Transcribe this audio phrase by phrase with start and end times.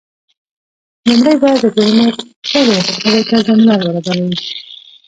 [1.07, 2.07] لومړی باید د ټولنې
[2.47, 4.37] ټولو غړو ته زمینه برابره وي.